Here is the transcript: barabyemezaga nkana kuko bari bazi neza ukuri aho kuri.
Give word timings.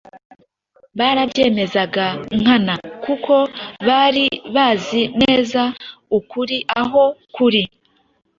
barabyemezaga 0.99 2.05
nkana 2.39 2.75
kuko 3.03 3.33
bari 3.87 4.25
bazi 4.55 5.01
neza 5.21 5.61
ukuri 6.17 6.57
aho 6.81 7.03
kuri. 7.35 7.63